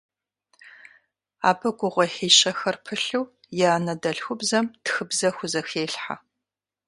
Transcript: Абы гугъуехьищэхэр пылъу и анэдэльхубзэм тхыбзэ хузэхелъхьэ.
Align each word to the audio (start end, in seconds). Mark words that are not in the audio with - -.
Абы 1.49 1.69
гугъуехьищэхэр 1.77 2.75
пылъу 2.83 3.23
и 3.61 3.63
анэдэльхубзэм 3.75 4.65
тхыбзэ 4.85 5.29
хузэхелъхьэ. 5.35 6.15